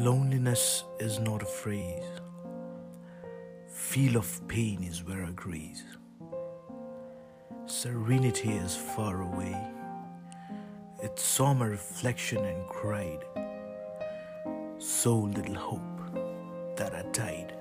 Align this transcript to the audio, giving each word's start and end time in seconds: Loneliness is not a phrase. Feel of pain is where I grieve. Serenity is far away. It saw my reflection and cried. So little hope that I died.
Loneliness 0.00 0.84
is 0.98 1.18
not 1.18 1.42
a 1.42 1.44
phrase. 1.44 2.06
Feel 3.68 4.16
of 4.16 4.48
pain 4.48 4.82
is 4.82 5.04
where 5.04 5.26
I 5.26 5.30
grieve. 5.32 5.82
Serenity 7.66 8.48
is 8.48 8.74
far 8.74 9.20
away. 9.20 9.54
It 11.02 11.18
saw 11.18 11.52
my 11.52 11.66
reflection 11.66 12.42
and 12.42 12.66
cried. 12.66 13.22
So 14.78 15.18
little 15.18 15.56
hope 15.56 16.16
that 16.78 16.94
I 16.94 17.02
died. 17.12 17.52